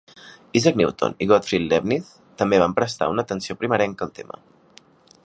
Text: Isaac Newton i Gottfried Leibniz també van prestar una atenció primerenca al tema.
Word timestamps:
Isaac 0.59 0.79
Newton 0.79 1.13
i 1.25 1.27
Gottfried 1.31 1.67
Leibniz 1.73 2.09
també 2.43 2.61
van 2.65 2.75
prestar 2.81 3.11
una 3.15 3.27
atenció 3.27 3.59
primerenca 3.63 4.07
al 4.09 4.15
tema. 4.21 4.45